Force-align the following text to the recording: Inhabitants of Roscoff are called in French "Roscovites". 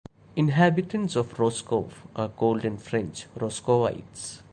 Inhabitants 0.35 1.15
of 1.15 1.35
Roscoff 1.35 1.91
are 2.15 2.29
called 2.29 2.65
in 2.65 2.79
French 2.79 3.27
"Roscovites". 3.35 4.39